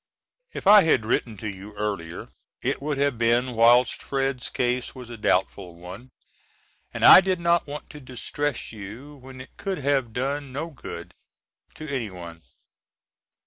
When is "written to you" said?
1.05-1.75